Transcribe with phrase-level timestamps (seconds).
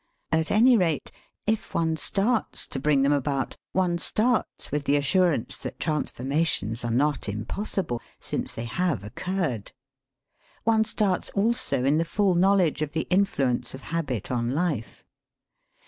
[0.31, 1.11] At any rate,
[1.45, 6.89] if one starts to bring them about, one starts with the assurance that transformations are
[6.89, 9.73] not impossible, since they have occurred.
[10.63, 15.03] One starts also in the full knowledge of the influence of habit on life.